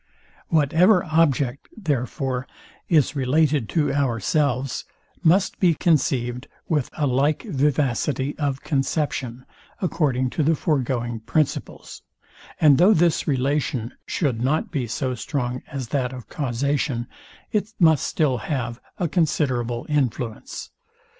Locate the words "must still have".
17.79-18.81